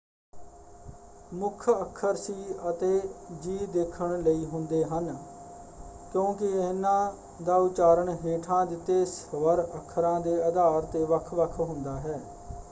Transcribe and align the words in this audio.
ਮੁੱਖ 1.31 1.67
ਅੱਖਰ 1.71 2.15
ਸੀ 2.17 2.53
ਅਤੇ 2.69 2.87
ਜੀ 3.41 3.65
ਦੇਖਣ 3.73 4.21
ਲਈ 4.21 4.45
ਹੁੰਦੇ 4.45 4.83
ਹਨ 4.85 5.15
ਕਿਉਂਕਿ 6.11 6.45
ਇਹਨਾਂ 6.51 7.11
ਦਾ 7.43 7.57
ਉਚਾਰਨ 7.59 8.09
ਹੇਠਾਂ 8.23 8.65
ਦਿੱਤੇ 8.65 9.03
ਸਵਰ-ਅੱਖਰਾਂ 9.07 10.19
ਦੇ 10.21 10.39
ਆਧਾਰ 10.41 10.85
'ਤੇ 10.85 11.03
ਵੱਖ-ਵੱਖ 11.05 11.59
ਹੁੰਦਾ 11.61 11.97
ਹੈ। 11.99 12.19